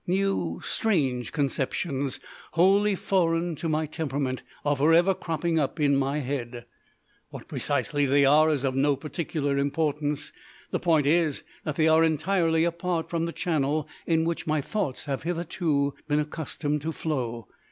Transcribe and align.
New, 0.07 0.59
strange 0.63 1.31
conceptions, 1.31 2.19
wholly 2.53 2.95
foreign 2.95 3.53
to 3.57 3.69
my 3.69 3.85
temperament, 3.85 4.41
are 4.65 4.75
for 4.75 4.95
ever 4.95 5.13
cropping 5.13 5.59
up 5.59 5.79
in 5.79 5.95
my 5.95 6.17
head. 6.17 6.65
What 7.29 7.47
precisely 7.47 8.07
they 8.07 8.25
are 8.25 8.49
is 8.49 8.63
of 8.63 8.73
no 8.73 8.95
particular 8.95 9.59
importance. 9.59 10.33
The 10.71 10.79
point 10.79 11.05
is 11.05 11.43
that 11.65 11.75
they 11.75 11.87
are 11.87 12.03
entirely 12.03 12.63
apart 12.63 13.11
from 13.11 13.27
the 13.27 13.31
channel 13.31 13.87
in 14.07 14.25
which 14.25 14.47
my 14.47 14.59
thoughts 14.59 15.05
have 15.05 15.21
hitherto 15.21 15.93
been 16.07 16.19
accustomed 16.19 16.81
to 16.81 16.91
flow. 16.91 17.47